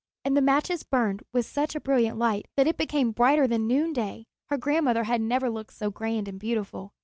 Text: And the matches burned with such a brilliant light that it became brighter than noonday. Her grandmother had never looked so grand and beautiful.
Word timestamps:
And 0.25 0.35
the 0.35 0.41
matches 0.41 0.81
burned 0.81 1.21
with 1.31 1.45
such 1.45 1.75
a 1.75 1.79
brilliant 1.79 2.17
light 2.17 2.47
that 2.57 2.65
it 2.65 2.75
became 2.75 3.11
brighter 3.11 3.47
than 3.47 3.67
noonday. 3.67 4.25
Her 4.49 4.57
grandmother 4.57 5.03
had 5.03 5.21
never 5.21 5.47
looked 5.47 5.73
so 5.73 5.91
grand 5.91 6.27
and 6.27 6.39
beautiful. 6.39 6.91